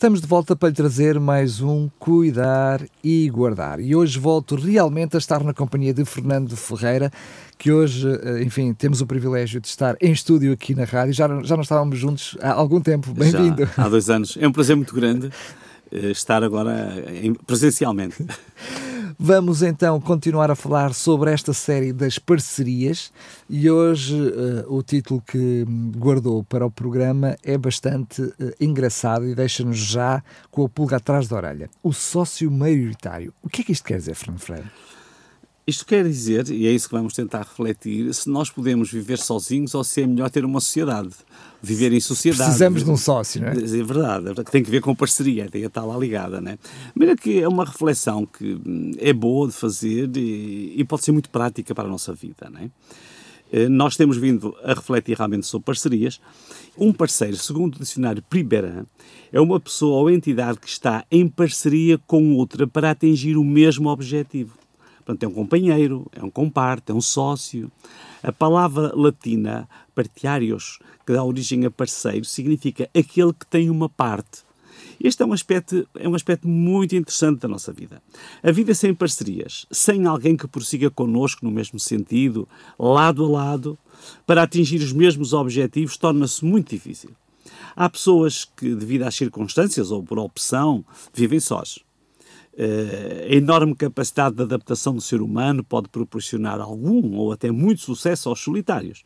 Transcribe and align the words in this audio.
Estamos 0.00 0.22
de 0.22 0.26
volta 0.26 0.56
para 0.56 0.70
lhe 0.70 0.74
trazer 0.74 1.20
mais 1.20 1.60
um 1.60 1.90
Cuidar 1.98 2.80
e 3.04 3.28
Guardar. 3.28 3.80
E 3.80 3.94
hoje 3.94 4.18
volto 4.18 4.54
realmente 4.54 5.14
a 5.14 5.18
estar 5.18 5.44
na 5.44 5.52
companhia 5.52 5.92
de 5.92 6.06
Fernando 6.06 6.56
Ferreira, 6.56 7.12
que 7.58 7.70
hoje, 7.70 8.08
eh, 8.08 8.42
enfim, 8.42 8.72
temos 8.72 9.02
o 9.02 9.06
privilégio 9.06 9.60
de 9.60 9.68
estar 9.68 9.98
em 10.00 10.10
estúdio 10.10 10.54
aqui 10.54 10.74
na 10.74 10.84
rádio. 10.84 11.12
Já, 11.12 11.28
já 11.42 11.54
não 11.54 11.62
estávamos 11.62 11.98
juntos 11.98 12.34
há 12.40 12.50
algum 12.50 12.80
tempo. 12.80 13.12
Bem-vindo. 13.12 13.68
Há 13.76 13.90
dois 13.90 14.08
anos. 14.08 14.38
É 14.40 14.48
um 14.48 14.52
prazer 14.52 14.74
muito 14.74 14.94
grande 14.94 15.30
eh, 15.92 16.12
estar 16.12 16.42
agora 16.42 16.94
presencialmente. 17.46 18.24
Vamos 19.22 19.62
então 19.62 20.00
continuar 20.00 20.50
a 20.50 20.54
falar 20.54 20.94
sobre 20.94 21.30
esta 21.30 21.52
série 21.52 21.92
das 21.92 22.18
parcerias 22.18 23.12
e 23.50 23.70
hoje 23.70 24.14
uh, 24.18 24.74
o 24.74 24.82
título 24.82 25.20
que 25.20 25.62
guardou 25.94 26.42
para 26.42 26.64
o 26.64 26.70
programa 26.70 27.36
é 27.44 27.58
bastante 27.58 28.22
uh, 28.22 28.34
engraçado 28.58 29.28
e 29.28 29.34
deixa-nos 29.34 29.76
já 29.76 30.24
com 30.50 30.64
a 30.64 30.68
pulga 30.70 30.96
atrás 30.96 31.28
da 31.28 31.36
orelha. 31.36 31.68
O 31.82 31.92
sócio 31.92 32.50
maioritário. 32.50 33.34
O 33.42 33.50
que 33.50 33.60
é 33.60 33.64
que 33.64 33.72
isto 33.72 33.84
quer 33.84 33.98
dizer, 33.98 34.14
Fernando 34.14 34.40
Freire? 34.40 34.70
Isto 35.66 35.86
quer 35.86 36.04
dizer, 36.04 36.48
e 36.50 36.66
é 36.66 36.72
isso 36.72 36.88
que 36.88 36.94
vamos 36.94 37.12
tentar 37.12 37.40
refletir, 37.40 38.12
se 38.14 38.28
nós 38.28 38.50
podemos 38.50 38.90
viver 38.90 39.18
sozinhos 39.18 39.74
ou 39.74 39.84
se 39.84 40.02
é 40.02 40.06
melhor 40.06 40.30
ter 40.30 40.44
uma 40.44 40.60
sociedade. 40.60 41.10
Viver 41.62 41.92
em 41.92 42.00
sociedade. 42.00 42.44
Precisamos 42.44 42.82
de 42.82 42.90
um 42.90 42.96
sócio, 42.96 43.40
não 43.42 43.48
é? 43.48 43.52
É 43.52 43.82
verdade, 43.82 44.34
que 44.44 44.50
tem 44.50 44.64
que 44.64 44.70
ver 44.70 44.80
com 44.80 44.94
parceria, 44.94 45.48
tem 45.48 45.60
que 45.60 45.66
estar 45.66 45.84
lá 45.84 45.96
ligada, 45.96 46.40
não 46.40 46.52
é? 46.52 46.58
É 47.10 47.16
que 47.16 47.40
é 47.40 47.46
uma 47.46 47.64
reflexão 47.64 48.26
que 48.26 48.54
hum, 48.66 48.92
é 48.98 49.12
boa 49.12 49.48
de 49.48 49.52
fazer 49.52 50.10
e, 50.16 50.74
e 50.76 50.84
pode 50.84 51.04
ser 51.04 51.12
muito 51.12 51.28
prática 51.28 51.74
para 51.74 51.84
a 51.84 51.90
nossa 51.90 52.14
vida, 52.14 52.48
não 52.50 52.60
é? 52.60 52.70
Eh, 53.52 53.68
nós 53.68 53.96
temos 53.96 54.16
vindo 54.16 54.54
a 54.62 54.74
refletir 54.74 55.16
realmente 55.16 55.46
sobre 55.46 55.66
parcerias. 55.66 56.20
Um 56.78 56.92
parceiro, 56.92 57.36
segundo 57.36 57.76
o 57.76 57.78
dicionário 57.78 58.22
Priberan, 58.22 58.84
é 59.32 59.40
uma 59.40 59.58
pessoa 59.60 60.00
ou 60.00 60.10
entidade 60.10 60.58
que 60.58 60.68
está 60.68 61.04
em 61.10 61.28
parceria 61.28 61.98
com 62.06 62.36
outra 62.36 62.66
para 62.66 62.90
atingir 62.90 63.36
o 63.36 63.44
mesmo 63.44 63.88
objetivo. 63.88 64.59
Portanto, 65.10 65.24
é 65.24 65.28
um 65.28 65.32
companheiro, 65.32 66.06
é 66.12 66.22
um 66.22 66.30
comparte, 66.30 66.92
é 66.92 66.94
um 66.94 67.00
sócio. 67.00 67.70
A 68.22 68.30
palavra 68.30 68.92
latina 68.94 69.68
partiários, 69.92 70.78
que 71.04 71.12
dá 71.12 71.24
origem 71.24 71.64
a 71.64 71.70
parceiro, 71.70 72.24
significa 72.24 72.88
aquele 72.96 73.32
que 73.32 73.44
tem 73.44 73.68
uma 73.68 73.88
parte. 73.88 74.44
Este 75.02 75.22
é 75.22 75.26
um, 75.26 75.32
aspecto, 75.32 75.88
é 75.96 76.08
um 76.08 76.14
aspecto 76.14 76.46
muito 76.46 76.94
interessante 76.94 77.40
da 77.40 77.48
nossa 77.48 77.72
vida. 77.72 78.00
A 78.40 78.52
vida 78.52 78.72
sem 78.72 78.94
parcerias, 78.94 79.66
sem 79.68 80.06
alguém 80.06 80.36
que 80.36 80.46
prossiga 80.46 80.90
connosco 80.90 81.44
no 81.44 81.50
mesmo 81.50 81.80
sentido, 81.80 82.48
lado 82.78 83.24
a 83.24 83.28
lado, 83.28 83.76
para 84.24 84.44
atingir 84.44 84.78
os 84.78 84.92
mesmos 84.92 85.32
objetivos, 85.32 85.96
torna-se 85.96 86.44
muito 86.44 86.70
difícil. 86.70 87.10
Há 87.74 87.90
pessoas 87.90 88.44
que, 88.44 88.76
devido 88.76 89.02
às 89.02 89.16
circunstâncias 89.16 89.90
ou 89.90 90.04
por 90.04 90.20
opção, 90.20 90.84
vivem 91.12 91.40
sós. 91.40 91.80
Uh, 92.52 93.30
a 93.30 93.34
enorme 93.34 93.74
capacidade 93.74 94.36
de 94.36 94.42
adaptação 94.42 94.94
do 94.94 95.00
ser 95.00 95.22
humano 95.22 95.64
pode 95.64 95.88
proporcionar 95.88 96.60
algum 96.60 97.16
ou 97.16 97.32
até 97.32 97.50
muito 97.50 97.80
sucesso 97.80 98.28
aos 98.28 98.40
solitários. 98.40 99.02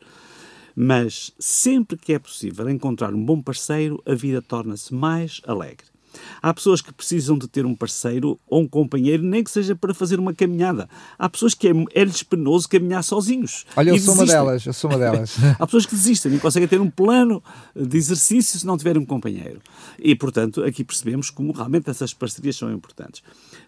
Mas 0.75 1.31
sempre 1.39 1.97
que 1.97 2.13
é 2.13 2.19
possível 2.19 2.69
encontrar 2.69 3.13
um 3.13 3.23
bom 3.23 3.41
parceiro, 3.41 4.01
a 4.05 4.13
vida 4.13 4.41
torna-se 4.41 4.93
mais 4.93 5.41
alegre. 5.47 5.94
Há 6.41 6.53
pessoas 6.53 6.81
que 6.81 6.93
precisam 6.93 7.37
de 7.37 7.47
ter 7.47 7.65
um 7.65 7.75
parceiro 7.75 8.39
ou 8.47 8.61
um 8.61 8.67
companheiro, 8.67 9.23
nem 9.23 9.43
que 9.43 9.51
seja 9.51 9.75
para 9.75 9.93
fazer 9.93 10.19
uma 10.19 10.33
caminhada. 10.33 10.89
Há 11.17 11.29
pessoas 11.29 11.53
que 11.53 11.67
é, 11.67 11.71
é-lhes 11.93 12.23
penoso 12.23 12.67
caminhar 12.67 13.03
sozinhos. 13.03 13.65
Olha, 13.75 13.91
eu 13.91 13.99
sou 13.99 14.13
uma 14.13 14.25
delas, 14.25 14.65
eu 14.65 14.73
sou 14.73 14.89
uma 14.89 14.99
delas. 14.99 15.35
Há 15.59 15.65
pessoas 15.65 15.85
que 15.85 15.95
desistem, 15.95 16.31
nem 16.31 16.39
conseguem 16.39 16.67
ter 16.67 16.81
um 16.81 16.89
plano 16.89 17.43
de 17.75 17.97
exercício 17.97 18.59
se 18.59 18.65
não 18.65 18.77
tiverem 18.77 19.01
um 19.01 19.05
companheiro. 19.05 19.61
E, 19.97 20.15
portanto, 20.15 20.63
aqui 20.63 20.83
percebemos 20.83 21.29
como 21.29 21.51
realmente 21.51 21.89
essas 21.89 22.13
parcerias 22.13 22.55
são 22.55 22.71
importantes. 22.71 23.21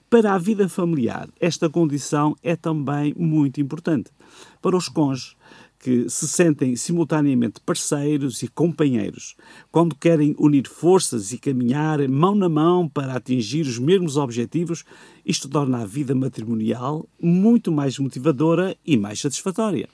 Para 0.10 0.34
a 0.34 0.38
vida 0.38 0.70
familiar, 0.70 1.28
esta 1.40 1.70
condição 1.70 2.36
é 2.42 2.56
também 2.56 3.14
muito 3.18 3.60
importante. 3.60 4.10
Para 4.62 4.76
os 4.76 4.88
cônjuges, 4.88 5.36
que 5.80 6.10
se 6.10 6.28
sentem 6.28 6.76
simultaneamente 6.76 7.62
parceiros 7.62 8.42
e 8.42 8.48
companheiros, 8.48 9.36
quando 9.72 9.96
querem 9.96 10.36
unir 10.40 10.68
forças 10.68 11.32
e 11.32 11.38
caminhar 11.38 12.06
mão 12.08 12.36
na 12.36 12.50
mão 12.50 12.90
para 12.90 13.14
atingir 13.14 13.62
os 13.62 13.78
mesmos 13.78 14.18
objetivos, 14.18 14.84
isto 15.26 15.48
torna 15.48 15.80
a 15.80 15.86
vida 15.86 16.16
matrimonial 16.16 17.08
muito 17.22 17.72
mais 17.72 18.00
motivadora 18.00 18.76
e 18.86 18.98
mais 18.98 19.20
satisfatória. 19.20 19.88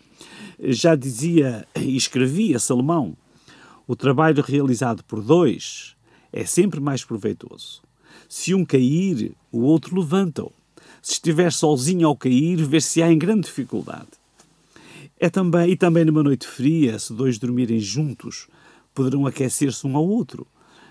Já 0.59 0.95
dizia 0.95 1.67
e 1.75 1.97
escrevia 1.97 2.59
Salomão: 2.59 3.17
o 3.85 3.95
trabalho 3.95 4.41
realizado 4.41 5.03
por 5.03 5.21
dois 5.21 5.95
é 6.31 6.45
sempre 6.45 6.79
mais 6.79 7.03
proveitoso. 7.03 7.81
Se 8.29 8.53
um 8.53 8.63
cair, 8.63 9.33
o 9.51 9.61
outro 9.61 9.99
levanta-o. 9.99 10.51
Se 11.01 11.13
estiver 11.13 11.51
sozinho 11.51 12.07
ao 12.07 12.15
cair, 12.15 12.55
ver-se-á 12.63 13.11
em 13.11 13.17
grande 13.17 13.41
dificuldade. 13.41 14.22
É 15.23 15.29
também, 15.29 15.69
e 15.69 15.77
também 15.77 16.03
numa 16.03 16.21
noite 16.21 16.45
fria, 16.45 16.99
se 16.99 17.13
dois 17.13 17.37
dormirem 17.37 17.79
juntos, 17.79 18.49
poderão 18.93 19.25
aquecer-se 19.25 19.87
um 19.87 19.95
ao 19.95 20.05
outro. 20.05 20.45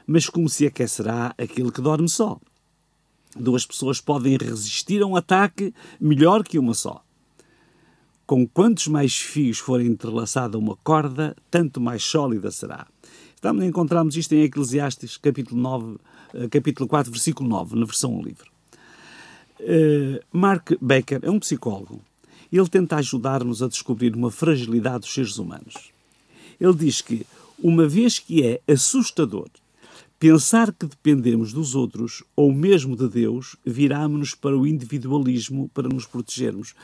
Mas 0.07 0.27
como 0.27 0.49
se 0.49 0.67
aquecerá 0.67 1.35
aquele 1.37 1.71
que 1.71 1.83
dorme 1.83 2.09
só? 2.09 2.41
Duas 3.37 3.67
pessoas 3.67 4.01
podem 4.01 4.39
resistir 4.39 5.03
a 5.03 5.07
um 5.07 5.17
ataque 5.17 5.75
melhor 6.01 6.45
que 6.45 6.59
uma 6.59 6.73
só. 6.73 7.05
Com 8.25 8.49
quantos 8.49 8.87
mais 8.87 9.15
fios 9.15 9.59
forem 9.59 9.89
entrelaçada 9.89 10.57
uma 10.57 10.77
corda, 10.77 11.37
tanto 11.51 11.79
mais 11.79 12.03
sólida 12.03 12.51
será. 12.51 12.87
Estamos, 13.35 13.63
encontramos 13.63 14.17
isto 14.17 14.35
em 14.35 14.45
Eclesiastes, 14.45 15.19
capítulo, 15.19 15.61
9, 15.61 15.99
eh, 16.33 16.49
capítulo 16.49 16.89
4, 16.89 17.13
versículo 17.13 17.51
9, 17.51 17.79
na 17.79 17.85
versão 17.85 18.23
livre. 18.23 18.51
Uh, 19.61 20.25
Mark 20.33 20.71
Baker 20.81 21.21
é 21.21 21.31
um 21.31 21.39
psicólogo 21.39 22.03
ele 22.59 22.69
tenta 22.69 22.97
ajudar-nos 22.97 23.63
a 23.63 23.69
descobrir 23.69 24.15
uma 24.15 24.31
fragilidade 24.31 25.01
dos 25.01 25.15
seres 25.15 25.39
humanos. 25.39 25.91
Ele 26.61 26.75
diz 26.75 27.01
que, 27.01 27.27
uma 27.59 27.89
vez 27.89 28.19
que 28.19 28.45
é 28.45 28.61
assustador 28.71 29.49
pensar 30.23 30.73
que 30.73 30.87
dependemos 30.87 31.53
dos 31.53 31.75
outros 31.75 32.23
ou 32.37 32.53
mesmo 32.53 32.95
de 32.95 33.09
Deus, 33.09 33.57
viramos-nos 33.67 34.37
para 34.37 34.57
o 34.57 34.65
individualismo 34.65 35.69
para 35.75 35.89
nos 35.89 36.07
protegermos. 36.07 36.77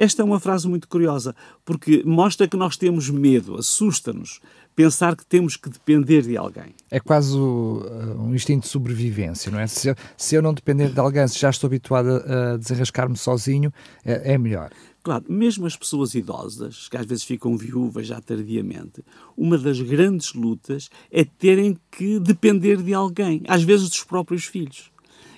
Esta 0.00 0.22
é 0.22 0.24
uma 0.24 0.40
frase 0.40 0.66
muito 0.66 0.88
curiosa, 0.88 1.36
porque 1.66 2.02
mostra 2.06 2.48
que 2.48 2.56
nós 2.56 2.78
temos 2.78 3.10
medo, 3.10 3.58
assusta-nos 3.58 4.40
pensar 4.74 5.14
que 5.16 5.26
temos 5.26 5.54
que 5.54 5.68
depender 5.68 6.22
de 6.22 6.36
alguém. 6.38 6.74
É 6.90 6.98
quase 6.98 7.36
uh, 7.36 8.16
um 8.18 8.34
instinto 8.34 8.62
de 8.62 8.68
sobrevivência, 8.68 9.52
não 9.52 9.60
é? 9.60 9.66
Se 9.66 9.88
eu, 9.88 9.96
se 10.16 10.36
eu, 10.36 10.40
não 10.40 10.54
depender 10.54 10.88
de 10.88 10.98
alguém, 10.98 11.28
se 11.28 11.38
já 11.38 11.50
estou 11.50 11.66
habituado 11.66 12.08
a 12.08 12.56
desenrascar-me 12.56 13.18
sozinho, 13.18 13.70
é, 14.02 14.32
é 14.32 14.38
melhor. 14.38 14.70
Claro, 15.08 15.24
mesmo 15.26 15.64
as 15.64 15.74
pessoas 15.74 16.14
idosas, 16.14 16.86
que 16.86 16.94
às 16.94 17.06
vezes 17.06 17.24
ficam 17.24 17.56
viúvas 17.56 18.06
já 18.06 18.20
tardiamente, 18.20 19.02
uma 19.34 19.56
das 19.56 19.80
grandes 19.80 20.34
lutas 20.34 20.90
é 21.10 21.24
terem 21.24 21.78
que 21.90 22.20
depender 22.20 22.82
de 22.82 22.92
alguém, 22.92 23.40
às 23.48 23.62
vezes 23.62 23.88
dos 23.88 24.04
próprios 24.04 24.44
filhos. 24.44 24.92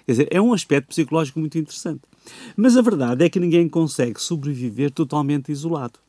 Quer 0.04 0.10
dizer, 0.10 0.28
é 0.28 0.42
um 0.42 0.52
aspecto 0.52 0.88
psicológico 0.88 1.38
muito 1.38 1.56
interessante. 1.56 2.00
Mas 2.56 2.76
a 2.76 2.82
verdade 2.82 3.24
é 3.24 3.30
que 3.30 3.38
ninguém 3.38 3.68
consegue 3.68 4.20
sobreviver 4.20 4.90
totalmente 4.90 5.52
isolado. 5.52 6.00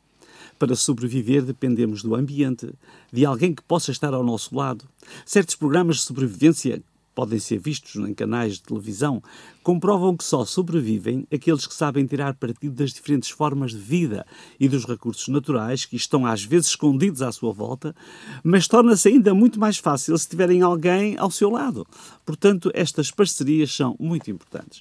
Para 0.58 0.74
sobreviver, 0.74 1.44
dependemos 1.44 2.02
do 2.02 2.16
ambiente, 2.16 2.68
de 3.12 3.24
alguém 3.24 3.54
que 3.54 3.62
possa 3.62 3.92
estar 3.92 4.12
ao 4.12 4.24
nosso 4.24 4.56
lado. 4.56 4.88
Certos 5.24 5.54
programas 5.54 5.98
de 5.98 6.02
sobrevivência 6.02 6.82
podem 7.14 7.38
ser 7.38 7.58
vistos 7.58 7.94
em 7.96 8.14
canais 8.14 8.54
de 8.54 8.62
televisão, 8.62 9.22
comprovam 9.62 10.16
que 10.16 10.24
só 10.24 10.44
sobrevivem 10.44 11.26
aqueles 11.32 11.66
que 11.66 11.74
sabem 11.74 12.06
tirar 12.06 12.34
partido 12.34 12.74
das 12.74 12.92
diferentes 12.92 13.30
formas 13.30 13.72
de 13.72 13.78
vida 13.78 14.26
e 14.58 14.68
dos 14.68 14.84
recursos 14.84 15.28
naturais 15.28 15.84
que 15.84 15.96
estão 15.96 16.26
às 16.26 16.44
vezes 16.44 16.68
escondidos 16.68 17.22
à 17.22 17.30
sua 17.30 17.52
volta, 17.52 17.94
mas 18.42 18.66
torna-se 18.66 19.08
ainda 19.08 19.34
muito 19.34 19.60
mais 19.60 19.78
fácil 19.78 20.16
se 20.16 20.28
tiverem 20.28 20.62
alguém 20.62 21.16
ao 21.18 21.30
seu 21.30 21.50
lado. 21.50 21.86
Portanto, 22.24 22.70
estas 22.74 23.10
parcerias 23.10 23.74
são 23.74 23.96
muito 23.98 24.30
importantes. 24.30 24.80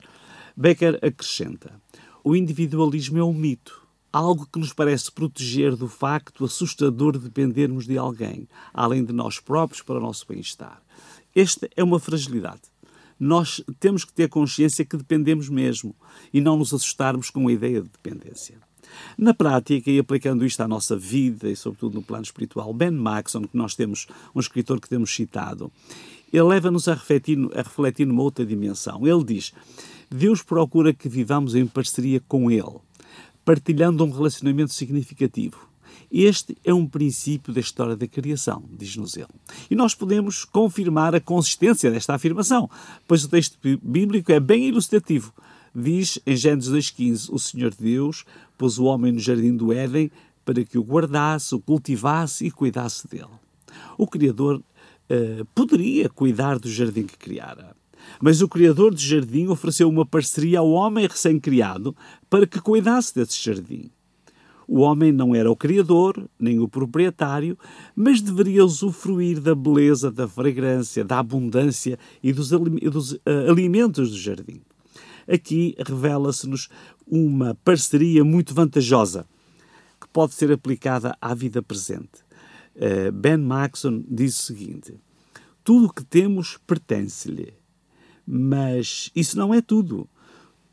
Becker 0.56 1.00
acrescenta: 1.02 1.74
o 2.24 2.36
individualismo 2.36 3.18
é 3.18 3.24
um 3.24 3.34
mito. 3.34 3.82
Algo 4.14 4.46
que 4.46 4.60
nos 4.60 4.74
parece 4.74 5.10
proteger 5.10 5.74
do 5.76 5.88
facto 5.88 6.44
assustador 6.44 7.14
de 7.14 7.20
dependermos 7.20 7.86
de 7.86 7.98
alguém, 7.98 8.46
além 8.74 9.06
de 9.06 9.14
nós 9.14 9.40
próprios, 9.40 9.82
para 9.82 9.98
o 9.98 10.02
nosso 10.02 10.28
bem-estar. 10.28 10.82
Esta 11.36 11.70
é 11.76 11.84
uma 11.84 12.00
fragilidade. 12.00 12.62
Nós 13.20 13.64
temos 13.80 14.04
que 14.04 14.14
ter 14.14 14.28
consciência 14.28 14.84
que 14.84 14.98
dependemos 14.98 15.48
mesmo 15.48 15.96
e 16.34 16.42
não 16.42 16.58
nos 16.58 16.74
assustarmos 16.74 17.30
com 17.30 17.48
a 17.48 17.52
ideia 17.52 17.82
de 17.82 17.90
dependência. 17.90 18.58
Na 19.18 19.34
prática, 19.34 19.90
e 19.90 20.00
aplicando 20.00 20.46
isto 20.46 20.62
à 20.62 20.68
nossa 20.68 20.98
vida 20.98 21.50
e 21.50 21.56
sobretudo 21.56 21.96
no 21.96 22.02
plano 22.02 22.24
espiritual, 22.24 22.74
Ben 22.74 22.92
Maxon, 22.92 23.44
que 23.44 23.56
nós 23.56 23.76
temos, 23.76 24.08
um 24.36 24.40
escritor 24.40 24.82
que 24.82 24.90
temos 24.90 25.14
citado, 25.14 25.72
ele 26.34 26.44
leva-nos 26.44 26.88
a 26.88 26.94
refletir, 26.94 27.38
a 27.54 27.62
refletir 27.62 28.06
numa 28.06 28.24
outra 28.24 28.46
dimensão. 28.46 29.06
Ele 29.06 29.24
diz: 29.24 29.54
Deus 30.10 30.42
procura 30.42 30.94
que 30.94 31.08
vivamos 31.08 31.56
em 31.56 31.66
parceria 31.66 32.22
com 32.28 32.50
Ele, 32.50 32.80
partilhando 33.46 34.04
um 34.04 34.12
relacionamento 34.12 34.74
significativo. 34.74 35.71
Este 36.12 36.58
é 36.64 36.74
um 36.74 36.86
princípio 36.86 37.54
da 37.54 37.60
história 37.60 37.96
da 37.96 38.08
criação, 38.08 38.64
diz-nos 38.72 39.16
ele. 39.16 39.28
E 39.70 39.76
nós 39.76 39.96
podemos 39.96 40.44
confirmar 40.44 41.16
a 41.16 41.22
consistência 41.22 41.90
desta 41.90 42.16
afirmação, 42.16 42.70
pois 43.08 43.24
o 43.24 43.30
texto 43.30 43.58
bíblico 43.82 44.32
é 44.32 44.40
bem 44.40 44.68
ilustrativo. 44.68 45.34
Diz 45.74 46.20
em 46.26 46.36
Gênesis 46.36 46.72
2,15: 46.72 47.30
O 47.32 47.40
Senhor 47.40 47.74
Deus 47.74 48.26
pôs 48.58 48.78
o 48.78 48.86
homem 48.86 49.12
no 49.12 49.20
jardim 49.20 49.56
do 49.56 49.72
Éden 49.72 50.12
para 50.44 50.64
que 50.66 50.78
o 50.78 50.84
guardasse, 50.84 51.56
o 51.56 51.60
cultivasse 51.60 52.46
e 52.46 52.52
cuidasse 52.52 53.08
dele. 53.08 53.40
O 53.98 54.06
Criador 54.06 54.62
eh, 55.10 55.44
poderia 55.56 56.10
cuidar 56.10 56.60
do 56.60 56.70
jardim 56.70 57.04
que 57.04 57.18
criara. 57.18 57.76
Mas 58.20 58.42
o 58.42 58.48
Criador 58.48 58.94
do 58.94 59.00
jardim 59.00 59.48
ofereceu 59.48 59.90
uma 59.90 60.06
parceria 60.06 60.60
ao 60.60 60.72
homem 60.72 61.08
recém-criado 61.08 61.96
para 62.30 62.48
que 62.48 62.60
cuidasse 62.60 63.14
desse 63.16 63.42
jardim. 63.42 63.90
O 64.74 64.80
homem 64.80 65.12
não 65.12 65.36
era 65.36 65.52
o 65.52 65.56
criador, 65.56 66.30
nem 66.40 66.58
o 66.58 66.66
proprietário, 66.66 67.58
mas 67.94 68.22
deveria 68.22 68.64
usufruir 68.64 69.42
da 69.42 69.54
beleza, 69.54 70.10
da 70.10 70.30
fragrância, 70.30 71.04
da 71.04 71.20
abundância 71.20 72.00
e 72.24 72.32
dos, 72.32 72.54
uh, 72.54 73.20
alimentos 73.50 74.12
do 74.12 74.18
jardim. 74.18 74.62
Aqui 75.28 75.76
revela-se-nos 75.78 76.70
uma 77.06 77.54
parceria 77.66 78.24
muito 78.24 78.54
vantajosa 78.54 79.28
que 80.00 80.08
pode 80.08 80.36
ser 80.36 80.50
aplicada 80.54 81.18
à 81.20 81.34
vida 81.34 81.62
presente. 81.62 82.24
Uh, 82.74 83.12
ben 83.12 83.40
Maxon 83.40 84.06
diz 84.08 84.40
o 84.40 84.44
seguinte: 84.44 84.96
tudo 85.66 85.88
o 85.88 85.94
que 85.94 86.06
temos 86.06 86.58
pertence-lhe. 86.66 87.54
Mas 88.26 89.12
isso 89.14 89.38
não 89.38 89.54
é 89.54 89.62
tudo. 89.62 90.08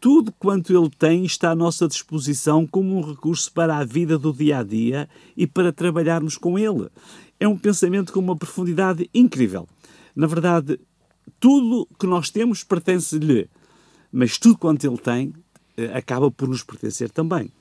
Tudo 0.01 0.33
quanto 0.39 0.73
ele 0.73 0.91
tem 0.91 1.25
está 1.25 1.51
à 1.51 1.55
nossa 1.57 1.89
disposição 1.89 2.67
como 2.67 2.97
um 2.97 3.01
recurso 3.01 3.53
para 3.53 3.77
a 3.77 3.85
vida 3.85 4.17
do 4.17 4.33
dia 4.33 4.59
a 4.59 4.63
dia 4.63 5.09
e 5.37 5.47
para 5.47 5.73
trabalharmos 5.73 6.37
com 6.37 6.59
ele. 6.59 6.89
É 7.41 7.49
um 7.49 7.59
pensamento 7.59 8.13
com 8.13 8.21
uma 8.21 8.37
profundidade 8.37 9.11
incrível. 9.13 9.69
Na 10.15 10.27
verdade, 10.27 10.79
tudo 11.41 11.89
que 11.99 12.07
nós 12.07 12.31
temos 12.31 12.63
pertence-lhe, 12.63 13.49
mas 14.13 14.39
tudo 14.39 14.57
quanto 14.57 14.87
ele 14.87 14.99
tem 14.99 15.33
eh, 15.77 15.91
acaba 15.97 16.31
por 16.31 16.49
nos 16.49 16.63
pertencer 16.63 17.11
também. 17.11 17.53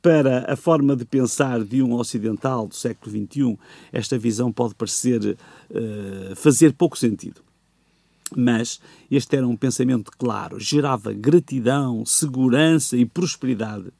Para 0.00 0.52
a 0.52 0.56
forma 0.56 0.94
de 0.94 1.04
pensar 1.04 1.64
de 1.64 1.82
um 1.82 1.94
ocidental 1.94 2.68
do 2.68 2.74
século 2.74 3.10
XXI, 3.10 3.58
esta 3.92 4.18
visão 4.18 4.52
pode 4.52 4.74
parecer 4.74 5.22
uh, 5.70 6.36
fazer 6.36 6.74
pouco 6.74 6.98
sentido. 6.98 7.40
Mas 8.36 8.80
este 9.10 9.36
era 9.36 9.46
um 9.46 9.56
pensamento 9.56 10.10
claro, 10.18 10.58
gerava 10.58 11.12
gratidão, 11.12 12.04
segurança 12.04 12.96
e 12.96 13.04
prosperidade. 13.04 13.92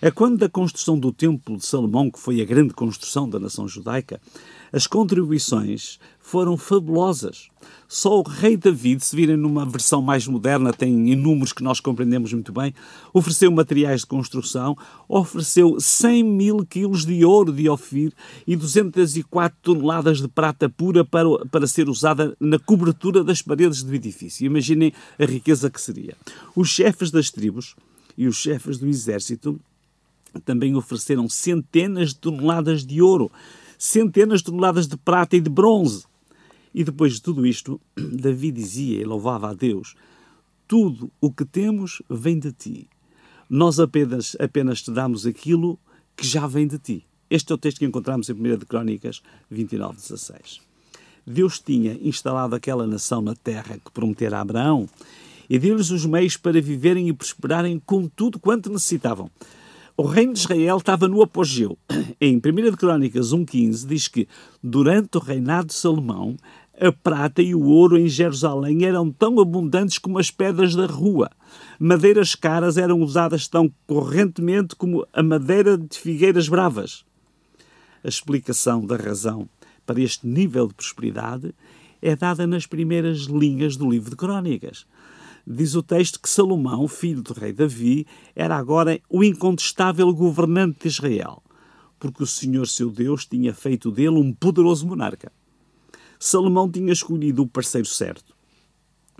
É 0.00 0.10
quando 0.12 0.38
da 0.38 0.48
construção 0.48 0.98
do 0.98 1.12
Templo 1.12 1.56
de 1.56 1.66
Salomão, 1.66 2.08
que 2.10 2.20
foi 2.20 2.40
a 2.40 2.44
grande 2.44 2.72
construção 2.72 3.28
da 3.28 3.40
nação 3.40 3.66
judaica, 3.66 4.20
as 4.72 4.86
contribuições 4.86 5.98
foram 6.20 6.56
fabulosas. 6.56 7.48
Só 7.88 8.20
o 8.20 8.22
rei 8.22 8.56
David, 8.56 9.02
se 9.02 9.16
virem 9.16 9.36
numa 9.36 9.64
versão 9.64 10.00
mais 10.00 10.26
moderna, 10.26 10.72
tem 10.72 11.10
em 11.10 11.16
números 11.16 11.52
que 11.52 11.64
nós 11.64 11.80
compreendemos 11.80 12.32
muito 12.32 12.52
bem, 12.52 12.72
ofereceu 13.12 13.50
materiais 13.50 14.02
de 14.02 14.06
construção, 14.06 14.76
ofereceu 15.08 15.80
100 15.80 16.22
mil 16.22 16.66
quilos 16.66 17.04
de 17.04 17.24
ouro 17.24 17.52
de 17.52 17.68
Ofir 17.68 18.12
e 18.46 18.54
204 18.54 19.58
toneladas 19.62 20.20
de 20.20 20.28
prata 20.28 20.68
pura 20.68 21.04
para, 21.04 21.46
para 21.50 21.66
ser 21.66 21.88
usada 21.88 22.36
na 22.38 22.58
cobertura 22.58 23.24
das 23.24 23.42
paredes 23.42 23.82
do 23.82 23.94
edifício. 23.94 24.46
Imaginem 24.46 24.92
a 25.18 25.24
riqueza 25.24 25.70
que 25.70 25.80
seria. 25.80 26.14
Os 26.54 26.68
chefes 26.68 27.10
das 27.10 27.30
tribos 27.30 27.74
e 28.18 28.26
os 28.26 28.36
chefes 28.36 28.78
do 28.78 28.86
exército 28.86 29.58
também 30.44 30.74
ofereceram 30.74 31.28
centenas 31.28 32.10
de 32.10 32.16
toneladas 32.16 32.84
de 32.84 33.00
ouro 33.02 33.30
centenas 33.78 34.40
de 34.40 34.46
toneladas 34.46 34.88
de 34.88 34.96
prata 34.96 35.36
e 35.36 35.40
de 35.40 35.48
bronze. 35.48 36.04
E 36.74 36.82
depois 36.82 37.14
de 37.14 37.22
tudo 37.22 37.46
isto, 37.46 37.80
Davi 37.96 38.50
dizia 38.50 39.00
e 39.00 39.04
louvava 39.04 39.50
a 39.50 39.54
Deus: 39.54 39.94
Tudo 40.66 41.10
o 41.20 41.32
que 41.32 41.44
temos 41.44 42.02
vem 42.10 42.38
de 42.38 42.52
ti. 42.52 42.88
Nós 43.48 43.80
apenas, 43.80 44.36
apenas 44.38 44.82
te 44.82 44.90
damos 44.90 45.24
aquilo 45.24 45.78
que 46.14 46.26
já 46.26 46.46
vem 46.46 46.66
de 46.66 46.78
ti. 46.78 47.06
Este 47.30 47.52
é 47.52 47.54
o 47.54 47.58
texto 47.58 47.78
que 47.78 47.86
encontramos 47.86 48.28
em 48.28 48.32
1 48.32 48.58
de 48.58 48.66
Crónicas 48.66 49.22
29, 49.50 49.96
16. 49.96 50.60
Deus 51.26 51.58
tinha 51.58 51.92
instalado 52.02 52.54
aquela 52.54 52.86
nação 52.86 53.22
na 53.22 53.34
terra 53.34 53.78
que 53.78 53.90
prometera 53.92 54.38
a 54.38 54.40
Abraão 54.40 54.88
e 55.48 55.58
deu-lhes 55.58 55.90
os 55.90 56.04
meios 56.04 56.36
para 56.36 56.60
viverem 56.60 57.08
e 57.08 57.12
prosperarem 57.12 57.80
com 57.84 58.08
tudo 58.08 58.38
quanto 58.38 58.70
necessitavam. 58.70 59.30
O 60.00 60.06
reino 60.06 60.32
de 60.32 60.38
Israel 60.38 60.76
estava 60.76 61.08
no 61.08 61.20
apogeu. 61.22 61.76
Em 62.20 62.36
1 62.36 62.76
Crónicas 62.76 63.32
1,15 63.32 63.84
diz 63.84 64.06
que, 64.06 64.28
durante 64.62 65.18
o 65.18 65.20
reinado 65.20 65.66
de 65.66 65.74
Salomão, 65.74 66.36
a 66.80 66.92
prata 66.92 67.42
e 67.42 67.52
o 67.52 67.64
ouro 67.64 67.98
em 67.98 68.06
Jerusalém 68.06 68.84
eram 68.84 69.10
tão 69.10 69.40
abundantes 69.40 69.98
como 69.98 70.20
as 70.20 70.30
pedras 70.30 70.76
da 70.76 70.86
rua. 70.86 71.28
Madeiras 71.80 72.36
caras 72.36 72.76
eram 72.76 73.00
usadas 73.00 73.48
tão 73.48 73.68
correntemente 73.88 74.76
como 74.76 75.04
a 75.12 75.20
madeira 75.20 75.76
de 75.76 75.98
figueiras 75.98 76.48
bravas. 76.48 77.04
A 78.04 78.08
explicação 78.08 78.86
da 78.86 78.94
razão 78.94 79.48
para 79.84 80.00
este 80.00 80.28
nível 80.28 80.68
de 80.68 80.74
prosperidade 80.74 81.52
é 82.00 82.14
dada 82.14 82.46
nas 82.46 82.66
primeiras 82.66 83.22
linhas 83.22 83.76
do 83.76 83.90
livro 83.90 84.10
de 84.10 84.16
Crónicas 84.16 84.86
diz 85.50 85.74
o 85.74 85.82
texto 85.82 86.20
que 86.20 86.28
Salomão, 86.28 86.86
filho 86.86 87.22
do 87.22 87.32
rei 87.32 87.54
Davi, 87.54 88.06
era 88.36 88.54
agora 88.54 89.00
o 89.08 89.24
incontestável 89.24 90.12
governante 90.12 90.80
de 90.82 90.88
Israel, 90.88 91.42
porque 91.98 92.22
o 92.22 92.26
Senhor 92.26 92.66
seu 92.68 92.90
Deus 92.90 93.24
tinha 93.24 93.54
feito 93.54 93.90
dele 93.90 94.18
um 94.18 94.30
poderoso 94.30 94.86
monarca. 94.86 95.32
Salomão 96.20 96.70
tinha 96.70 96.92
escolhido 96.92 97.42
o 97.42 97.48
parceiro 97.48 97.86
certo. 97.86 98.36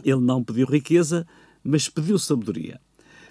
Ele 0.05 0.21
não 0.21 0.45
pediu 0.45 0.67
riqueza, 0.67 1.27
mas 1.65 1.89
pediu 1.89 2.19
sabedoria. 2.19 2.79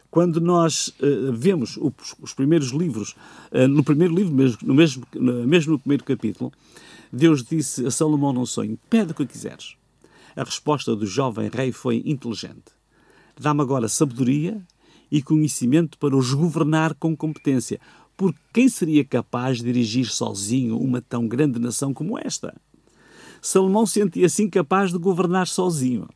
Quando 0.10 0.42
nós 0.42 0.88
uh, 1.00 1.32
vemos 1.34 1.78
os, 1.78 2.16
os, 2.20 2.34
primeiros 2.34 2.70
livros, 2.70 3.16
uh, 3.52 3.68
no 3.68 3.84
primeiro 3.84 4.16
livro, 4.16 4.34
mesmo 4.34 4.58
no, 4.64 4.74
mesmo, 4.74 5.06
mesmo 5.46 5.74
no 5.74 5.80
primeiro 5.80 6.04
capítulo, 6.04 6.52
Deus 7.12 7.44
disse 7.44 7.86
a 7.86 7.92
Salomão 7.92 8.34
num 8.34 8.46
sonho: 8.46 8.80
Pede 8.90 9.12
o 9.12 9.16
que 9.16 9.26
quiseres. 9.26 9.76
A 10.36 10.44
resposta 10.44 10.96
do 10.96 11.06
jovem 11.06 11.50
rei 11.54 11.72
foi 11.72 12.02
inteligente. 12.06 12.77
Dá-me 13.40 13.62
agora 13.62 13.88
sabedoria 13.88 14.62
e 15.12 15.22
conhecimento 15.22 15.98
para 15.98 16.16
os 16.16 16.34
governar 16.34 16.94
com 16.96 17.16
competência. 17.16 17.80
Porque 18.16 18.40
quem 18.54 18.68
seria 18.68 19.06
capaz 19.06 19.58
de 19.58 19.66
dirigir 19.66 20.08
sozinho 20.08 20.78
uma 20.80 21.02
tão 21.02 21.28
grande 21.28 21.60
nação 21.60 21.94
como 21.94 22.18
esta? 22.18 22.56
Salomão 23.42 23.86
sentia-se 23.86 24.44
incapaz 24.44 24.92
de 24.92 24.98
governar 24.98 25.48
sozinho. 25.48 26.08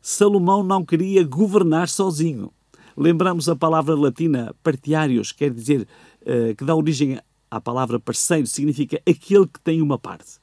Salomão 0.00 0.62
não 0.62 0.84
queria 0.84 1.24
governar 1.24 1.88
sozinho. 1.88 2.52
Lembramos 2.96 3.48
a 3.48 3.56
palavra 3.56 3.96
latina 3.96 4.54
partiários, 4.62 5.32
quer 5.32 5.52
dizer, 5.52 5.86
uh, 6.22 6.54
que 6.54 6.64
dá 6.64 6.74
origem 6.74 7.18
à 7.50 7.60
palavra 7.60 7.98
parceiro, 7.98 8.46
significa 8.46 9.00
aquele 9.08 9.46
que 9.46 9.60
tem 9.60 9.82
uma 9.82 9.98
parte. 9.98 10.38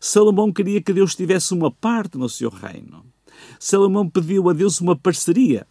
Salomão 0.00 0.52
queria 0.52 0.82
que 0.82 0.92
Deus 0.92 1.14
tivesse 1.14 1.54
uma 1.54 1.70
parte 1.70 2.18
no 2.18 2.28
seu 2.28 2.50
reino. 2.50 3.04
Salomão 3.58 4.08
pediu 4.08 4.48
a 4.48 4.52
Deus 4.52 4.80
uma 4.80 4.96
parceria. 4.96 5.66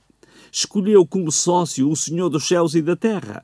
Escolheu 0.51 1.05
como 1.05 1.31
sócio 1.31 1.89
o 1.89 1.95
Senhor 1.95 2.29
dos 2.29 2.48
céus 2.48 2.75
e 2.75 2.81
da 2.81 2.95
terra. 2.95 3.43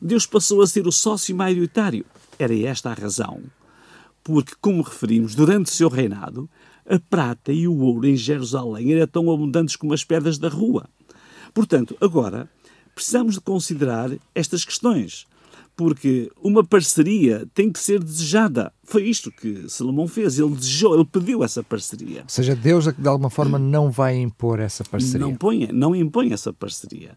Deus 0.00 0.26
passou 0.26 0.62
a 0.62 0.66
ser 0.66 0.86
o 0.86 0.92
sócio 0.92 1.34
maioritário. 1.34 2.04
Era 2.38 2.56
esta 2.58 2.90
a 2.90 2.94
razão. 2.94 3.42
Porque, 4.22 4.54
como 4.60 4.82
referimos, 4.82 5.34
durante 5.34 5.66
o 5.66 5.74
seu 5.74 5.88
reinado, 5.88 6.48
a 6.88 6.98
prata 6.98 7.52
e 7.52 7.68
o 7.68 7.78
ouro 7.78 8.06
em 8.06 8.16
Jerusalém 8.16 8.92
eram 8.92 9.06
tão 9.06 9.30
abundantes 9.30 9.76
como 9.76 9.94
as 9.94 10.04
pedras 10.04 10.38
da 10.38 10.48
rua. 10.48 10.86
Portanto, 11.54 11.96
agora, 12.00 12.48
precisamos 12.94 13.34
de 13.34 13.40
considerar 13.40 14.10
estas 14.34 14.64
questões 14.64 15.26
porque 15.80 16.30
uma 16.42 16.62
parceria 16.62 17.48
tem 17.54 17.72
que 17.72 17.78
ser 17.78 18.04
desejada. 18.04 18.70
Foi 18.84 19.02
isto 19.04 19.32
que 19.32 19.66
Salomão 19.66 20.06
fez. 20.06 20.38
Ele 20.38 20.54
desejou, 20.54 20.94
ele 20.94 21.06
pediu 21.06 21.42
essa 21.42 21.62
parceria. 21.62 22.20
Ou 22.20 22.28
seja, 22.28 22.54
Deus 22.54 22.84
de 22.84 23.08
alguma 23.08 23.30
forma 23.30 23.58
não 23.58 23.90
vai 23.90 24.18
impor 24.18 24.60
essa 24.60 24.84
parceria. 24.84 25.26
Não 25.26 25.34
põe, 25.34 25.68
não 25.72 25.96
impõe 25.96 26.34
essa 26.34 26.52
parceria. 26.52 27.16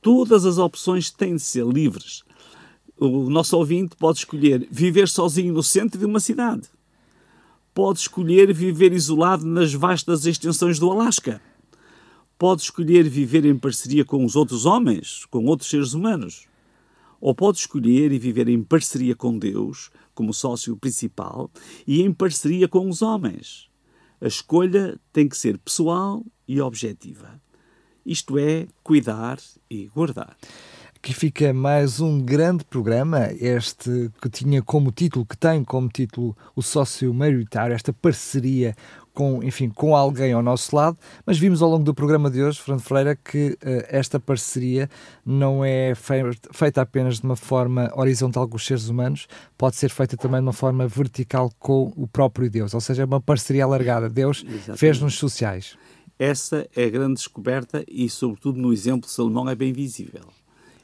Todas 0.00 0.46
as 0.46 0.56
opções 0.56 1.10
têm 1.10 1.34
de 1.34 1.42
ser 1.42 1.66
livres. 1.66 2.22
O 2.96 3.28
nosso 3.28 3.56
ouvinte 3.56 3.96
pode 3.96 4.18
escolher 4.18 4.68
viver 4.70 5.08
sozinho 5.08 5.52
no 5.52 5.62
centro 5.64 5.98
de 5.98 6.06
uma 6.06 6.20
cidade. 6.20 6.68
Pode 7.74 7.98
escolher 7.98 8.54
viver 8.54 8.92
isolado 8.92 9.44
nas 9.44 9.74
vastas 9.74 10.26
extensões 10.26 10.78
do 10.78 10.88
Alasca. 10.92 11.42
Pode 12.38 12.62
escolher 12.62 13.08
viver 13.08 13.44
em 13.44 13.58
parceria 13.58 14.04
com 14.04 14.24
os 14.24 14.36
outros 14.36 14.64
homens, 14.64 15.24
com 15.28 15.44
outros 15.46 15.68
seres 15.68 15.92
humanos 15.92 16.46
Ou 17.20 17.34
pode 17.34 17.58
escolher 17.58 18.12
e 18.12 18.18
viver 18.18 18.48
em 18.48 18.62
parceria 18.62 19.14
com 19.14 19.38
Deus, 19.38 19.90
como 20.14 20.34
sócio 20.34 20.76
principal, 20.76 21.50
e 21.86 22.02
em 22.02 22.12
parceria 22.12 22.68
com 22.68 22.88
os 22.88 23.02
homens. 23.02 23.68
A 24.20 24.26
escolha 24.26 24.98
tem 25.12 25.28
que 25.28 25.36
ser 25.36 25.58
pessoal 25.58 26.24
e 26.48 26.60
objetiva. 26.60 27.40
Isto 28.04 28.38
é, 28.38 28.66
cuidar 28.82 29.38
e 29.68 29.86
guardar. 29.88 30.36
Aqui 30.96 31.12
fica 31.12 31.52
mais 31.52 32.00
um 32.00 32.20
grande 32.20 32.64
programa, 32.64 33.28
este 33.38 34.10
que 34.20 34.28
tinha 34.28 34.62
como 34.62 34.90
título, 34.90 35.24
que 35.24 35.36
tem 35.36 35.62
como 35.62 35.88
título 35.88 36.36
o 36.54 36.62
sócio 36.62 37.12
maioritário, 37.14 37.74
esta 37.74 37.92
parceria 37.92 38.74
com, 39.16 39.42
enfim, 39.42 39.70
com 39.70 39.96
alguém 39.96 40.34
ao 40.34 40.42
nosso 40.42 40.76
lado, 40.76 40.98
mas 41.24 41.38
vimos 41.38 41.62
ao 41.62 41.70
longo 41.70 41.82
do 41.82 41.94
programa 41.94 42.30
de 42.30 42.42
hoje, 42.42 42.60
Fernando 42.60 42.82
Freira, 42.82 43.16
que 43.16 43.52
uh, 43.52 43.86
esta 43.88 44.20
parceria 44.20 44.90
não 45.24 45.64
é 45.64 45.94
feita 46.52 46.82
apenas 46.82 47.18
de 47.18 47.24
uma 47.24 47.34
forma 47.34 47.90
horizontal 47.96 48.46
com 48.46 48.56
os 48.56 48.66
seres 48.66 48.90
humanos, 48.90 49.26
pode 49.56 49.76
ser 49.76 49.88
feita 49.88 50.18
também 50.18 50.40
de 50.40 50.46
uma 50.46 50.52
forma 50.52 50.86
vertical 50.86 51.50
com 51.58 51.94
o 51.96 52.06
próprio 52.06 52.50
Deus, 52.50 52.74
ou 52.74 52.80
seja, 52.80 53.04
é 53.04 53.06
uma 53.06 53.20
parceria 53.20 53.64
alargada. 53.64 54.10
Deus 54.10 54.44
fez-nos 54.76 55.14
sociais. 55.14 55.78
Essa 56.18 56.68
é 56.76 56.84
a 56.84 56.90
grande 56.90 57.14
descoberta 57.14 57.82
e, 57.88 58.10
sobretudo, 58.10 58.60
no 58.60 58.70
exemplo 58.70 59.06
de 59.06 59.14
Salomão 59.14 59.48
é 59.48 59.54
bem 59.54 59.72
visível. 59.72 60.24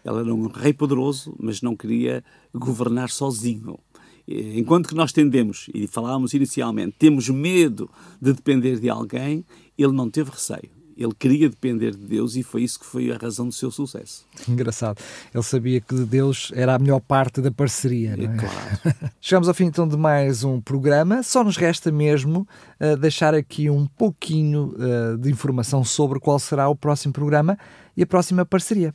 Ele 0.04 0.20
era 0.20 0.34
um 0.34 0.48
rei 0.48 0.72
poderoso, 0.72 1.34
mas 1.38 1.60
não 1.60 1.76
queria 1.76 2.24
governar 2.54 3.10
sozinho 3.10 3.78
enquanto 4.26 4.88
que 4.88 4.94
nós 4.94 5.12
tendemos, 5.12 5.68
e 5.74 5.86
falávamos 5.86 6.34
inicialmente, 6.34 6.96
temos 6.98 7.28
medo 7.28 7.90
de 8.20 8.32
depender 8.32 8.78
de 8.78 8.88
alguém, 8.88 9.44
ele 9.76 9.92
não 9.92 10.08
teve 10.10 10.30
receio. 10.30 10.70
Ele 10.96 11.14
queria 11.18 11.48
depender 11.48 11.92
de 11.92 12.06
Deus 12.06 12.36
e 12.36 12.42
foi 12.42 12.62
isso 12.62 12.78
que 12.78 12.86
foi 12.86 13.10
a 13.10 13.16
razão 13.16 13.46
do 13.46 13.52
seu 13.52 13.70
sucesso. 13.70 14.26
Engraçado. 14.48 15.02
Ele 15.32 15.42
sabia 15.42 15.80
que 15.80 15.94
Deus 16.04 16.52
era 16.54 16.74
a 16.74 16.78
melhor 16.78 17.00
parte 17.00 17.40
da 17.40 17.50
parceria. 17.50 18.16
Não 18.16 18.24
é? 18.24 18.36
Claro. 18.36 19.12
Chegamos 19.20 19.48
ao 19.48 19.54
fim 19.54 19.64
então 19.64 19.88
de 19.88 19.96
mais 19.96 20.44
um 20.44 20.60
programa. 20.60 21.22
Só 21.22 21.42
nos 21.42 21.56
resta 21.56 21.90
mesmo 21.90 22.46
uh, 22.80 22.96
deixar 22.96 23.34
aqui 23.34 23.70
um 23.70 23.86
pouquinho 23.86 24.74
uh, 24.76 25.18
de 25.18 25.30
informação 25.30 25.82
sobre 25.82 26.20
qual 26.20 26.38
será 26.38 26.68
o 26.68 26.76
próximo 26.76 27.12
programa 27.12 27.58
e 27.96 28.02
a 28.02 28.06
próxima 28.06 28.44
parceria. 28.44 28.94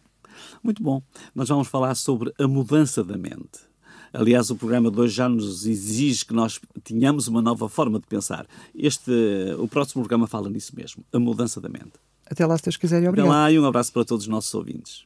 Muito 0.63 0.81
bom. 0.83 1.01
Nós 1.33 1.49
vamos 1.49 1.67
falar 1.67 1.95
sobre 1.95 2.31
a 2.39 2.47
mudança 2.47 3.03
da 3.03 3.17
mente. 3.17 3.67
Aliás, 4.13 4.49
o 4.49 4.55
programa 4.55 4.89
de 4.89 4.99
hoje 4.99 5.15
já 5.15 5.29
nos 5.29 5.65
exige 5.65 6.25
que 6.25 6.33
nós 6.33 6.59
tenhamos 6.83 7.27
uma 7.27 7.41
nova 7.41 7.67
forma 7.69 7.99
de 7.99 8.07
pensar. 8.07 8.45
Este, 8.77 9.11
o 9.59 9.67
próximo 9.67 10.01
programa 10.03 10.27
fala 10.27 10.49
nisso 10.49 10.73
mesmo, 10.75 11.03
a 11.11 11.19
mudança 11.19 11.59
da 11.61 11.69
mente. 11.69 11.93
Até 12.29 12.45
lá, 12.45 12.57
se 12.57 12.63
Deus 12.63 12.77
quiser, 12.77 13.03
e 13.03 13.07
obrigado. 13.07 13.27
Até 13.27 13.37
lá 13.37 13.51
e 13.51 13.59
um 13.59 13.65
abraço 13.65 13.91
para 13.93 14.03
todos 14.03 14.25
os 14.25 14.29
nossos 14.29 14.53
ouvintes. 14.53 15.05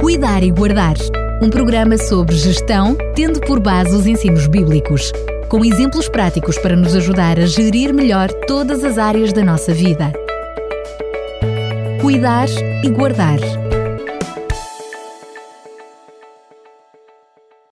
Cuidar 0.00 0.42
e 0.42 0.50
Guardar 0.50 0.96
um 1.42 1.50
programa 1.50 1.98
sobre 1.98 2.34
gestão, 2.34 2.96
tendo 3.14 3.40
por 3.40 3.60
base 3.60 3.94
os 3.94 4.06
ensinos 4.06 4.46
bíblicos, 4.46 5.12
com 5.50 5.64
exemplos 5.64 6.08
práticos 6.08 6.58
para 6.58 6.74
nos 6.74 6.94
ajudar 6.94 7.38
a 7.38 7.46
gerir 7.46 7.92
melhor 7.92 8.32
todas 8.46 8.82
as 8.82 8.96
áreas 8.96 9.32
da 9.32 9.44
nossa 9.44 9.74
vida. 9.74 10.12
Cuidar 12.00 12.48
e 12.82 12.88
Guardar 12.88 13.38